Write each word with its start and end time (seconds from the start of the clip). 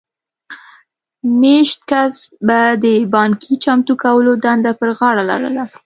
مېشت 1.39 1.79
کس 1.89 2.13
به 2.47 2.59
د 2.83 2.85
پانګې 3.13 3.53
چمتو 3.63 3.93
کولو 4.03 4.31
دنده 4.45 4.71
پر 4.79 4.89
غاړه 4.97 5.23
لرله 5.29 5.63